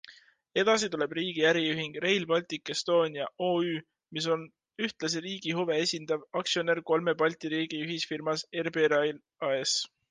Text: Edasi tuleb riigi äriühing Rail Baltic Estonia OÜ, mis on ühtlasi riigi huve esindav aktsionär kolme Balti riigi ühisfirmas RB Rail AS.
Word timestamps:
Edasi 0.59 0.87
tuleb 0.93 1.11
riigi 1.17 1.43
äriühing 1.49 1.97
Rail 2.05 2.25
Baltic 2.31 2.71
Estonia 2.75 3.27
OÜ, 3.49 3.75
mis 4.19 4.29
on 4.37 4.47
ühtlasi 4.89 5.23
riigi 5.29 5.55
huve 5.61 5.79
esindav 5.85 6.27
aktsionär 6.43 6.85
kolme 6.93 7.19
Balti 7.25 7.57
riigi 7.59 7.87
ühisfirmas 7.89 8.49
RB 8.67 8.89
Rail 8.99 9.27
AS. 9.55 9.81